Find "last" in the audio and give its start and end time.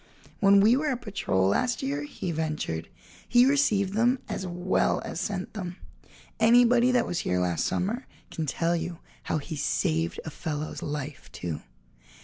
1.49-1.83, 7.39-7.65